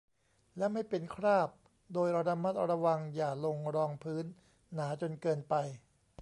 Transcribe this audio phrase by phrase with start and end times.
[0.57, 1.49] และไม่เป็นคราบ
[1.93, 4.25] โดยระมัดระวังอย่าลงรองพื้น
[4.73, 5.55] หนาจนเกินไป